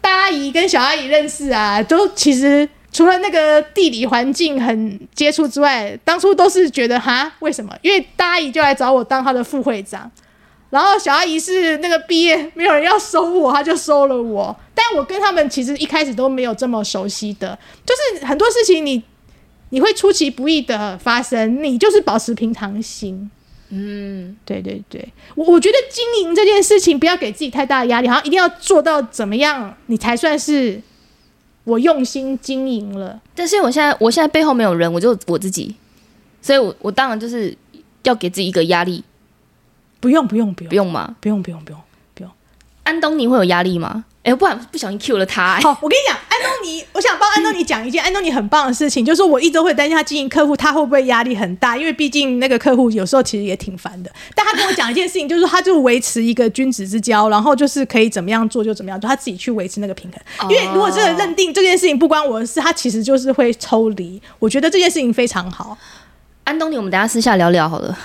[0.00, 7.76] 大阿姨跟小阿姨认识啊，都其实除了那个地理环境很接触之外，当初都是觉得哈，为什么？
[7.82, 10.10] 因为大阿姨就来找我当她的副会长，
[10.70, 14.56] 然后小阿姨是那个毕业没有人要收我，她就收了我。
[14.74, 19.02] 但我跟他们其实一开始都没有这么熟悉的，就是很多事情你
[19.70, 23.30] 你会出其不意的发生，你就是保持平常心。
[23.68, 30.80] 嗯，对对对，我我觉得经营这件事情不要给自己太大的压力，好像一定要做到怎么样，你才算是
[31.64, 33.20] 我用心经营了。
[33.34, 35.74] 但是我现在我现在背后没有人，我就我自己，
[36.40, 37.56] 所以我我当然就是
[38.04, 39.02] 要给自己一个压力。
[39.98, 41.16] 不用不用不用不用吗？
[41.20, 41.80] 不用不用不用
[42.14, 42.30] 不用。
[42.84, 44.04] 安东尼会有压力吗？
[44.22, 45.62] 哎，不然不小心 Q 了他，欸。
[45.62, 46.16] 好，我跟你讲，
[46.62, 51.76] 尼，我想帮安东尼讲一件安东尼很棒的事情，就是我一直会担心他经营客户，他会不会压力很大？
[51.76, 54.10] 因为毕竟那个客户有时候其实也挺烦的。
[54.34, 60.50] 但他跟我讲一件事情，就是他就维持一个君子之交，然后就是可以怎么样做就怎么样做，他自己去维持那个平衡。
[60.50, 64.20] 因为如果真的认定这件事情不关我的事，他其实就是会抽离。
[64.38, 65.76] 我觉得这件事情非常好。
[66.44, 67.98] 安东尼，我们等下私下聊聊好了。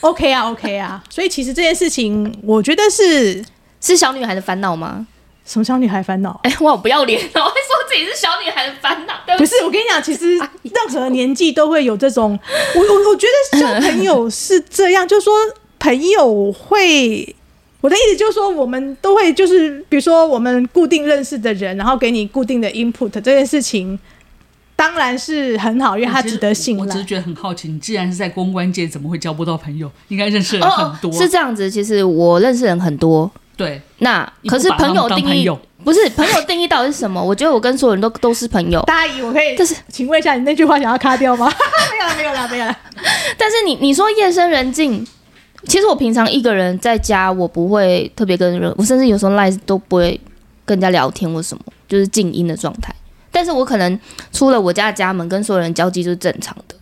[0.00, 1.02] OK 啊，OK 啊。
[1.08, 3.42] 所以其实这件事情，我觉得是
[3.80, 5.06] 是小女孩的烦恼吗？
[5.44, 6.38] 什么小女孩烦恼？
[6.44, 9.14] 哎、欸，我不要脸， 我会说自己是小女孩的烦恼。
[9.36, 12.38] 不是，我跟你讲，其实 任何年纪都会有这种。
[12.74, 15.34] 我我我觉得交朋友是这样，就是说
[15.78, 17.34] 朋友会，
[17.80, 23.98] 我的意思就是说，我们都会就是，比如说我们固定认识的人，然后给你固定的 input，这件事情
[24.76, 26.84] 当然是很好，因为他值得信赖。
[26.84, 29.90] 我只是觉得很好奇，你既然是在公关界，怎么会交不到朋友？
[30.06, 31.10] 应该认识人很多。
[31.10, 31.68] 哦，是这样子。
[31.68, 33.28] 其实我认识人很多。
[33.62, 37.22] 对，那可是朋友定义朋友不是朋友定义到底是什么？
[37.22, 41.52] 我觉得我跟所有人都都是朋友，大阿姨，我可以，但是请问一下，你那句话想要卡掉吗？
[41.90, 42.78] 没有了，没有了，没有了。
[43.38, 45.04] 但是你你说夜深人静，
[45.66, 50.20] 其实我平常一个人在家，我不会特别跟人，我甚至有时候 Line 都不会
[50.64, 52.94] 跟人家聊天或什么，就是静音的状态。
[53.32, 53.98] 但是我可能
[54.32, 56.76] 出了我家的家门，跟所有人交际就是正常的。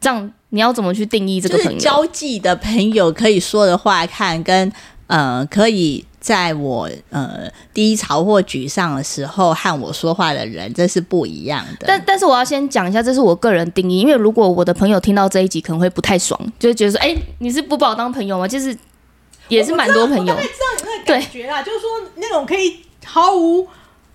[0.00, 1.72] 这样你要怎么去定义这个朋友？
[1.72, 4.72] 就是交际的朋友可以说的话看，跟
[5.10, 11.86] 呃可以在我呃低潮或沮丧的时候和我说话的人，这是不一样的。
[11.86, 18.46] 但但是我要先讲一下，这是我个人定义，因为如果我的朋友听到这一集，可能会不太爽，就会觉得说，哎、欸，你是不把我当朋友吗？
[18.46, 18.76] 就是
[19.48, 23.66] 也是蛮多朋友我知道你那个感觉啦，就是说那种可以毫无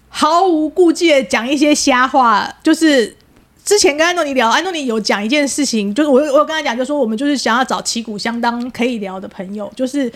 [0.09, 3.15] 毫无顾忌的讲一些瞎话，就是。
[3.65, 10.07] 之前跟安东尼聊，安东尼有讲一件事情，就是我我有跟他讲，就是说我们就是想要找旗鼓相当可以聊的朋友，就是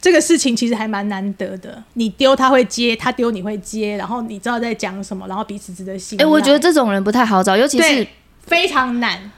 [0.00, 1.82] 这个事情其实还蛮难得的。
[1.94, 6.24] 你丢他会接，他丢你会接，然后你知道在讲什么，然后彼此值得信赖。
[6.24, 8.06] 哎、欸，我觉得这种人不太好找，尤其是
[8.44, 9.30] 非常难。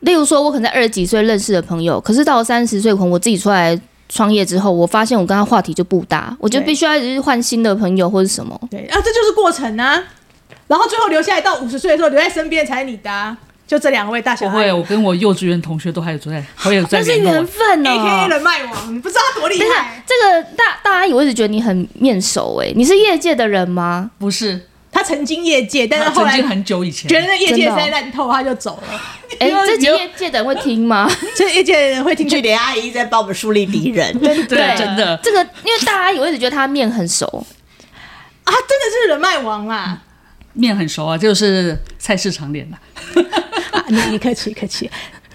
[0.00, 3.76] 例如说，我可能在二十几岁认识的朋友，可是到三十岁，可能我自己出来
[4.08, 8.60] 创业之后，我发现我跟他话题就不搭，我就必须要一直换新的朋友或者什么。
[8.70, 10.04] 对啊，这就是过程啊。
[10.68, 13.36] 然后最后留下来到五十岁的时候留在身边才是你的、啊，
[13.68, 14.52] 就这两位大小孩。
[14.52, 17.90] 不会，我跟我幼稚园同学都还有在，还有在那是缘分哦。
[17.90, 20.02] A K A 人脉王，你不知道他多厉害。
[20.06, 24.10] 这个大大阿姨，我一直觉得你很面熟哎，你是业界的人吗？
[24.18, 29.00] 不是，他曾经业界，但是后来很久以前觉得那业界在烂透，他就走了。
[29.38, 31.08] 哎、欸，这集业界的人会听吗？
[31.36, 32.26] 这业界的人会听。
[32.26, 35.20] 据点阿姨在帮我们树立敌人， 对，真的。
[35.22, 37.26] 这个因为大阿姨，我一直觉得他面很熟
[38.44, 40.02] 啊，真的是人脉王啊。
[40.54, 42.78] 面很熟啊，就是菜市场脸了。
[43.30, 43.44] 啊，
[43.88, 44.90] 你你客气客气，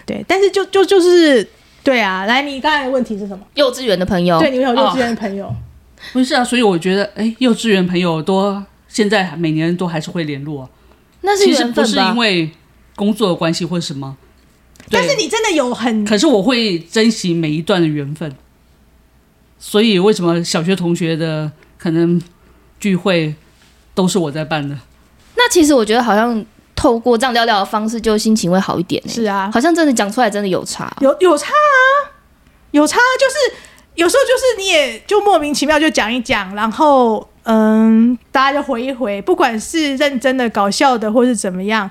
[0.06, 1.48] 对，但是就就就是
[1.84, 3.46] 对啊，来，你刚才的问题是什么？
[3.56, 5.46] 幼稚园的朋友，对，你有幼稚园的朋友？
[5.46, 5.56] 哦、
[6.12, 10.70] 不是啊，所以我觉得，哎，幼稚园朋友多现在每年都还是会联络、啊。
[11.22, 11.46] 那是？
[11.46, 12.52] 其实不是因为
[12.96, 14.18] 工作的关系或什么，
[14.90, 16.04] 但是你真的有很……
[16.06, 18.34] 可是我会珍惜每一段的缘分。
[19.58, 22.22] 所以为什么小学同学的可能
[22.82, 23.34] 聚会
[23.96, 24.78] 都是我在办的？
[25.36, 26.46] 那其实我觉得好像
[26.84, 29.10] 透过这样聊聊的方式，就心情会好一点、欸。
[29.10, 32.12] 是啊，好像真的讲出来真的有差，有有差啊，
[32.72, 32.98] 有差。
[33.18, 33.56] 就是
[33.96, 41.90] 有时候就是你也就莫名其妙就讲一讲，然后嗯，大家就回一回，不管是认真的、搞笑的，或是怎么样，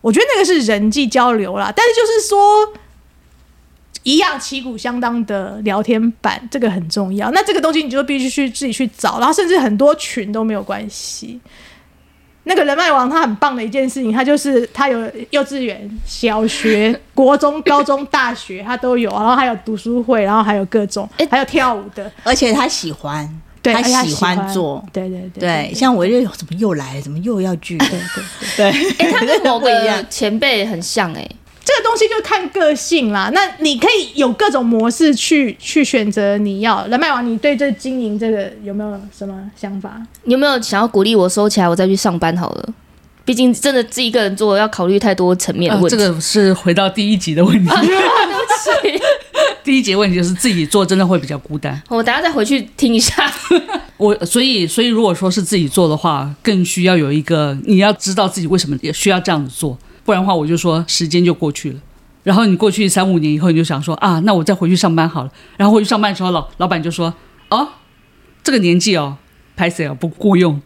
[0.00, 1.72] 我觉得那个是人际交流啦。
[1.74, 2.72] 但是就是说，
[4.04, 7.28] 一样旗鼓相当的聊天版，这个很重要。
[7.32, 11.40] 那这个东西你就必须去自己去找，然后甚至很多群都没有关系。
[12.44, 14.98] 那个人脉王他很棒的一件事情，他就是他有
[15.30, 23.28] 幼稚园、小学、国中、高中、大学，他都有，然后还有读书会，然后还有各种，还有跳舞的，而且他喜欢，
[23.62, 28.02] 对，他喜欢，喜欢做，对对对，对，对，像我又怎么又来了，怎么又要聚，对对
[28.56, 28.66] 对，
[28.98, 31.36] 哎、欸，他跟 某个前辈很像哎、欸。
[31.64, 33.30] 这个东西就看个性啦。
[33.32, 37.24] 那你可以有各种模式去去选择你要人脉王。
[37.24, 40.00] 你对这经营这个有没有什么想法？
[40.24, 42.68] 你有没有想要鼓励我收起来，我再去上班好了？
[43.24, 45.94] 毕竟真的自己一个人做，要考虑太多层面的问题。
[45.94, 47.70] 呃、这个是回到第一集的问题。
[47.70, 49.04] 对不起，
[49.62, 51.80] 第一集问题就是自己做真的会比较孤单。
[51.88, 53.32] 我等下再回去听一下。
[53.96, 59.78] 我所以所以如果说是自己做的话，更需要有一个你要知道自己为什么也需要这样子做。
[60.04, 61.80] 不然的话，我就说时间就过去了。
[62.22, 65.30] 然后你过去三五年以后，你就想说啊，那我再回去上班好了。
[65.56, 67.12] 然后回去上班的时候，老老板就说
[67.50, 67.68] ：“哦，
[68.44, 69.16] 这个年纪哦，
[69.56, 70.60] 拍谁哦，不雇佣。”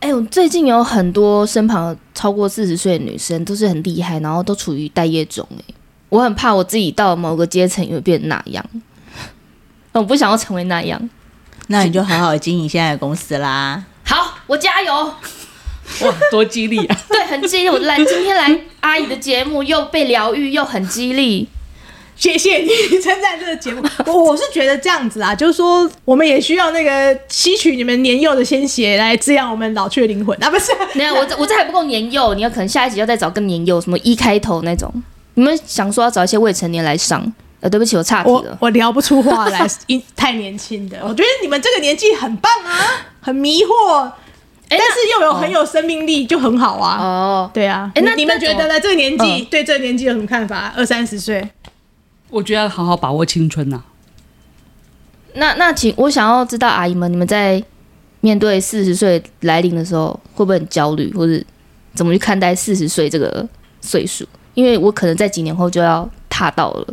[0.00, 5.48] 哎，我最近有很多身旁超过四十岁的女生都是很厉害，然后都处于待业中。
[5.56, 5.74] 哎，
[6.10, 8.64] 我很怕我自己到某个阶层也会变成那样。
[9.92, 11.08] 我不想要成为那样。
[11.68, 13.82] 那你就好好经营现在的公司啦。
[14.04, 15.14] 好，我加油。
[16.00, 16.96] 哇，多激励啊！
[17.08, 17.68] 对，很激励。
[17.68, 21.48] 我来今天来阿姨的节目，又被疗愈，又很激励。
[22.16, 22.68] 谢谢你
[23.02, 23.82] 称赞这个节目。
[24.06, 30.48] 我我是觉得这样子啊，就是说我们也需要那个吸取你们年幼的鲜血来滋养我们老去的灵魂啊！
[30.48, 34.88] 不是，没有，我这我这还不够年幼，你要可能下一集要再找更年幼，什么一开头那种。
[35.34, 37.20] 你们想说要找一些未成年来上？
[37.60, 38.36] 呃，对不起，我岔题了。
[38.52, 40.98] 我，我聊不出话来， 因太年轻的。
[41.02, 42.78] 我觉得你们这个年纪很棒啊，
[43.20, 44.08] 很迷惑。
[44.68, 46.98] 但是又有很有生命力，就很好啊！
[46.98, 48.80] 哦，对啊，哎，那你们觉得呢？
[48.80, 50.72] 这个年纪对这个年纪有什么看法？
[50.76, 51.48] 二三十岁，
[52.30, 53.82] 我觉得要好好把握青春呐。
[55.34, 57.62] 那那请我想要知道，阿姨们，你们在
[58.20, 61.42] 面对四十岁来临的时候，会不会很焦虑，或者
[61.94, 63.46] 怎么去看待四十岁这个
[63.80, 64.26] 岁数？
[64.54, 66.86] 因为我可能在几年后就要踏到了。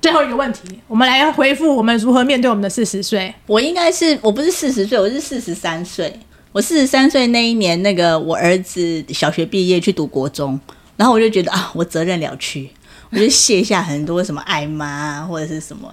[0.00, 3.34] 最后一个问题，我们来回复我们如何面对我们的四十岁。
[3.46, 6.16] 我应该是我不是四十岁，我是四十三岁。
[6.56, 10.58] 我四十三岁那一年，那个我儿子小学毕业去读国中，
[10.96, 12.70] 然后我就觉得啊，我责任了去，
[13.10, 15.92] 我就卸下很多什么爱妈或者是什么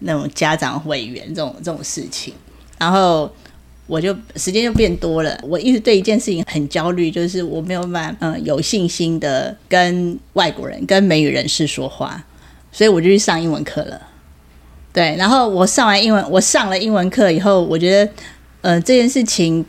[0.00, 2.34] 那种家长会员这种这种事情，
[2.76, 3.34] 然后
[3.86, 5.40] 我就时间就变多了。
[5.42, 12.22] 我一直对一件事情很焦虑，就是我没有办法嗯有信心的跟外国人、跟美语人士说话，
[12.70, 13.98] 所以我就去上英文课了。
[14.92, 18.12] 对，然后我上完英文，我上了英文课以后，我觉得。
[18.62, 19.64] 呃，这件事情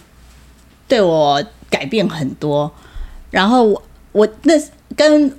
[0.87, 2.71] 对我改变很多。
[3.29, 4.53] 然后我我那
[4.95, 5.35] 跟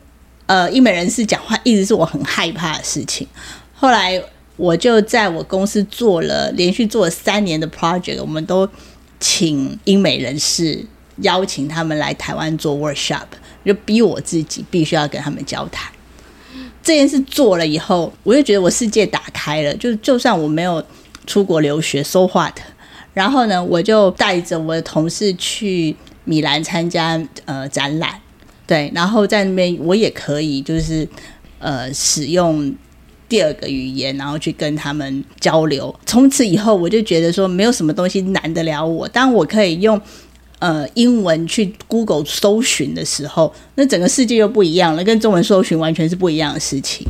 [0.46, 3.26] 呃英美人士讲话，一直是我很害怕的事情。
[3.72, 4.22] 后来
[4.56, 8.68] 我就在我公司做了连续做了三年的 project，我们都
[9.20, 10.84] 请英美人士
[11.18, 13.26] 邀请他们来台湾做 workshop，
[13.64, 15.90] 就逼我自己必须要跟他们交谈。
[16.82, 19.74] 这件事做了以后，我就觉得我世界打开了。
[19.76, 20.84] 就就算我没有
[21.26, 22.58] 出国留学，so what？
[23.14, 28.20] 然后呢，我就带着我的同事去米兰参加呃展览，
[28.66, 31.08] 对，然后在那边我也可以就是
[31.60, 32.74] 呃使用
[33.28, 35.94] 第二个语言，然后去跟他们交流。
[36.04, 39.08] 从此以后，我就觉得说没有什么东西难得了我。
[39.08, 40.00] 当我可以用
[40.58, 47.06] 呃英文去 Google 搜寻的时候，那整个世界又不一样了，跟中文搜寻完全是不一样的事情。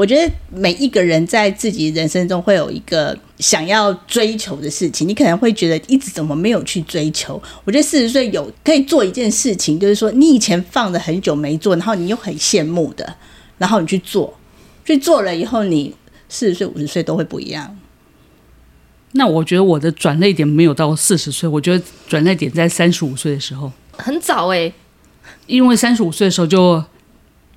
[0.00, 7.34] 我觉得每一个人在自己人生中会有一个想要追求的事情，你可能会觉得一直怎么没有去追求。
[7.64, 13.14] 我觉得四十岁有可以做一件事情，就是说你以前放了很久没做，然后你又很羡慕的，
[13.58, 14.32] 然后你去做，
[14.86, 15.94] 去做了以后，你
[16.30, 17.76] 四十岁、五十岁都会不一样。
[19.12, 24.74] 那我觉得我的转捩点没有到四十岁，我觉得转捩点在三十五岁的时候，很早哎、欸，
[25.46, 26.82] 因为三十五岁的时候就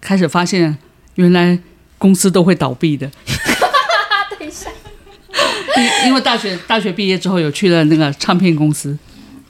[0.02, 0.78] 开始发现
[1.16, 1.58] 原来。
[1.98, 3.10] 公司都会倒闭的。
[4.40, 4.70] 等一下，
[5.78, 8.98] 因因为大学大学毕业之后有去了那个唱片公司，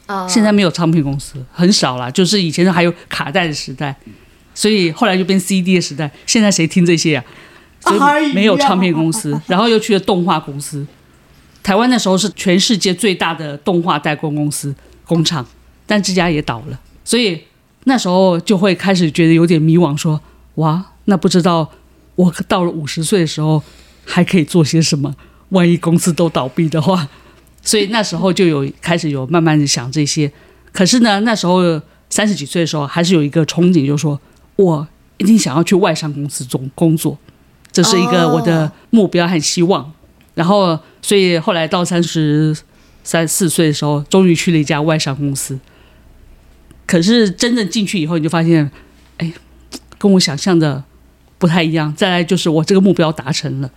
[0.06, 2.12] 啊，现在没有唱片公司，很少了。
[2.12, 3.96] 就是以前还有卡带的时代，
[4.54, 6.10] 所以后来就变 CD 的时代。
[6.26, 7.24] 现在谁听这些啊？
[7.82, 10.86] 所以没有唱片公司，然后又去了动画公司。
[11.62, 14.74] 台湾那时候是全世界最大的动画代工公司
[15.06, 15.46] 工厂，
[15.86, 16.80] 但这家也倒了。
[17.04, 17.42] 所以
[17.86, 20.22] 那时候就会开始觉得有点迷惘，说
[20.56, 21.70] 哇，那不知道。
[22.16, 23.62] 我到了五十岁的时候，
[24.06, 25.16] 还可以做些什么？
[25.50, 27.08] 万一公司都倒闭的话，
[27.62, 30.32] 所以那时候就有开始有慢慢的想这些。
[30.72, 34.20] 可是呢，那时候三十几岁的时候，还是有一个憧憬，就是说
[34.56, 37.18] 我一定想要去外商公司中工作，
[37.72, 39.92] 这是一个我的目标和希望。
[40.34, 42.56] 然后，所以后来到三十
[43.04, 45.60] 三四岁的时候，终于去了一家外商公司。
[46.88, 48.72] 可是真正进去以后，你就发现，
[49.18, 49.32] 哎，
[49.98, 50.84] 跟我想象的。
[51.44, 53.70] 不太一样，再来就是我这个目标达成了，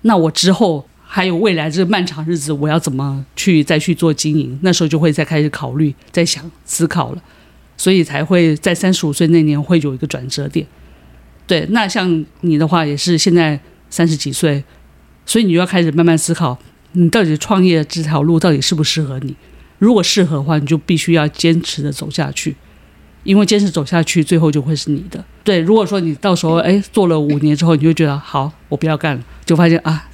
[0.00, 4.58] 那我之后还有未来这个漫长日子，我要怎么去再去做经营？
[4.62, 7.22] 那时候就会再开始考虑、再想、思考了，
[7.76, 10.66] 所以才会在三十五岁那年会有一个转折点。
[11.46, 14.64] 对，那像你的话也是现在三十几岁，
[15.26, 16.56] 所以你就要开始慢慢思考，
[16.92, 19.36] 你到底创业这条路到底适不适合你？
[19.78, 22.56] 如果适合的话，你就必须要坚持的走下去。
[23.26, 25.22] 因为坚持走下去，最后就会是你的。
[25.44, 30.08] 对，如果说你到时候哎做了五年之后，你就觉得好，我不要干了，就发现啊，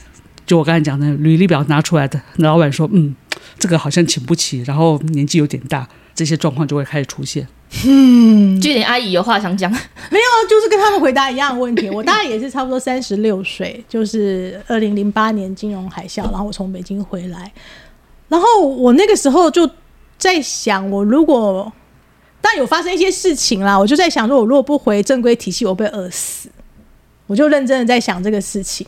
[0.47, 3.15] 就我刚才讲的履历表拿出来的，老板说嗯，
[3.59, 7.47] 这个好像请不起，然后年纪有点大，这些状况就会开始出现。
[7.87, 11.89] 嗯，句点阿姨有话想讲，没有，就是跟他们回答一样的问题。
[11.89, 17.51] 我大概也是差不多三十六岁，就是二零零八年金融海啸，然后我从北京回来，
[18.29, 19.69] 然后我那个时候就
[20.19, 21.73] 在想，我如果
[22.43, 26.51] 但有发生一些事情啦，我就在想说，我如果不回正规体系，我会饿死。
[27.29, 28.87] 我就认真的在想这个事情，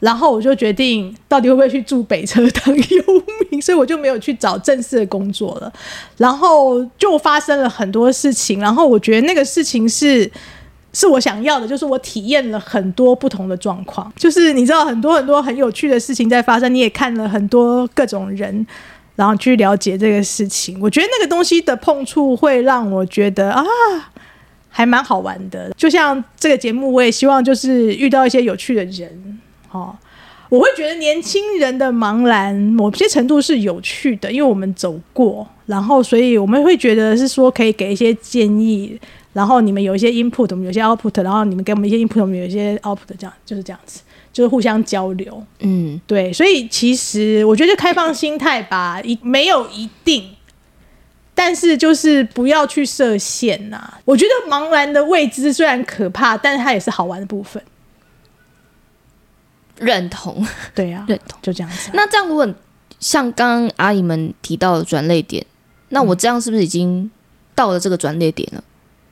[0.00, 5.72] 然后我就决定到底会不会去住北车当游民，所以我就没有去找正式的工作了。
[6.16, 10.28] 然后就发生了很多事情，然后我觉得那个事情是
[10.92, 18.66] 是我想要的，就是我体验了很多不同的状况，就是你知道很多很多很有趣的事情在发生，你也看了很多各种人。
[19.16, 23.62] 然后去了解这个事情，我觉得那个东西的碰触会让我觉得啊，
[24.68, 25.70] 还蛮好玩的。
[25.76, 29.38] 就像这个节目，我也希望就是遇到一些有趣的人，
[29.70, 29.94] 哦，
[30.48, 38.98] 我会觉得年轻人的茫然某些程度是有趣的，因为我们走过，然后所以我们会觉得是说可以给一些建议，
[39.32, 44.00] 然后你们有一些 input，我们有些 output，然后你们给我们一些 input，我们有一些 output，这样就是这样子。
[44.32, 50.24] 就是互相交流，嗯，对，所以其实我觉得开放心态吧，一没有一定，
[51.34, 54.00] 但是就是不要去设限呐、啊。
[54.04, 57.60] 我觉得茫然的未知虽然可怕，但是它也是好玩的部分。
[59.78, 61.92] 认同，对呀、啊， 认同，就这样子、啊。
[61.94, 62.46] 那这样如果
[62.98, 65.44] 像刚刚阿姨们提到的转捩点，
[65.88, 67.10] 那我这样是不是已经
[67.54, 68.62] 到了这个转捩点了？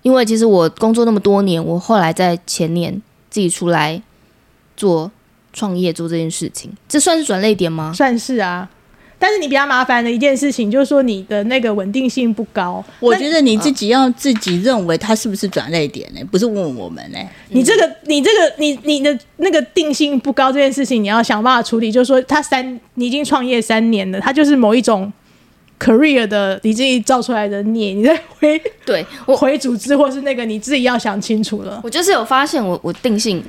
[0.02, 4.00] 因为其实我工作那么多年，我后来在前年自己出来
[4.78, 5.12] 做
[5.52, 7.92] 创业做这件事情，这算是转类点吗？
[7.92, 8.70] 算是啊。
[9.20, 12.84] 但是你比较麻烦的一件事情，就是说你的那个稳定性不高。
[13.00, 16.20] 我觉得你自己要自己认为它是不是转类点呢？
[16.30, 17.18] 不是问我们呢。
[17.48, 21.90] 你这个、你这个、你你的那个定性不高这件事情，你要想办法处理。
[21.90, 25.12] 就是说，他三，你已经创业三年了，他就是某一种
[25.80, 28.56] career 的你自己造出来的孽，你在回
[28.86, 31.80] 对我回组织，或是那个你自己要想清楚了。
[31.82, 33.42] 我就是有发现我，我我定性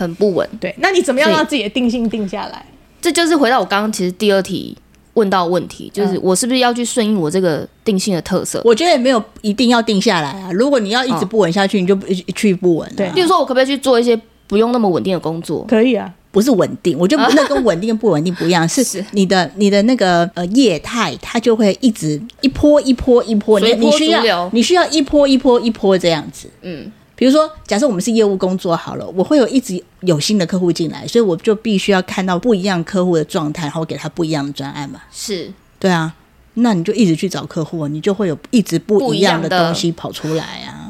[0.00, 0.48] 很不稳。
[0.58, 2.64] 对，那你怎么样让自己的定性定下来？
[3.00, 4.76] 这就是回到我刚刚其实第二题。
[5.14, 8.62] 问到问题，就是我是不是要去顺应我这个定性的特色？
[8.64, 10.52] 我觉得也没有一定要定下来啊。
[10.52, 12.90] 如果你要一直不稳下去，哦、你就一去不稳。
[12.96, 15.66] 对，比如说我可不可以去做一些不用那么稳定的工作？
[15.68, 26.90] 可以啊，不是稳定，我觉得 那跟稳定跟不稳定不一样，是你的你的那个呃业态，它就会一直一波一波一波，你你需要你需要一波一波一波这样子，嗯。
[27.20, 35.02] 比如说，假设我们是业务工作好了，我会有一直有新的客户进来，所以我就必须要看到不一样客户的状态，然后给他不一样的专案嘛。
[35.12, 36.14] 是，对啊，
[36.54, 40.89] 那你就一直去找客户，你就会有一直不一样的东西跑出来啊。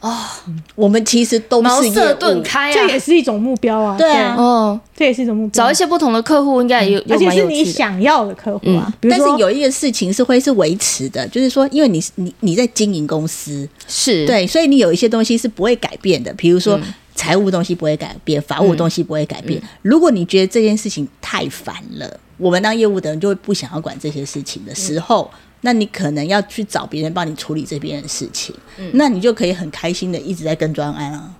[0.00, 0.16] 哦，
[0.76, 3.96] 我们其实都是茅塞顿开啊，这也是一种目标啊。
[3.98, 5.64] 对啊，哦，这也是一种目标。
[5.64, 8.92] 找一些不同的客户，应该也有，而且是你想要的客户啊。
[9.00, 16.78] 但是有一个事情是会是维持的，就是说，因为你你你在经营公司，是对，所以你有一些东西是不会改变的，比如说
[17.16, 19.60] 财务东西不会改变，法务东西不会改变。
[19.82, 25.28] 如果你觉得这件事情太烦了，我们当业务的人就会不想要管这些事情的时候。
[25.62, 31.30] 那你可能要去找别人帮你处理这边的事情，嗯，那你就可以很开心的一直在跟专案啊，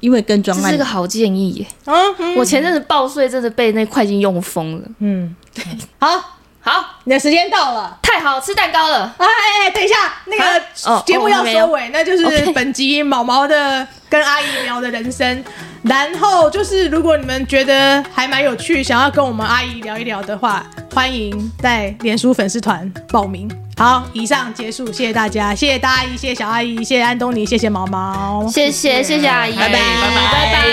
[0.00, 1.66] 因为跟专案这是个好建议耶。
[1.84, 4.88] 啊嗯，我前阵子报税真的被那会计用疯了。
[4.98, 5.64] 嗯，对，
[5.98, 6.38] 好。
[6.64, 9.12] 好，你的时间到了，太好，吃蛋糕了。
[9.18, 9.96] 哎哎，等一下，
[10.26, 15.42] 那个节目要收尾，那就是本集毛毛的跟阿姨聊的人生。
[15.82, 23.50] 然后就是，如果你们觉得还蛮有趣，想要跟我们阿姨聊一聊的话，欢迎在脸书粉丝团报名。
[23.78, 30.72] 好，以上结束，谢谢大家，谢谢大阿姨，谢谢小阿姨，谢谢安东尼，谢谢毛毛，谢谢谢谢阿姨，拜拜拜拜拜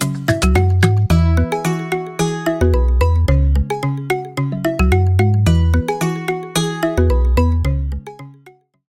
[0.00, 0.11] 拜。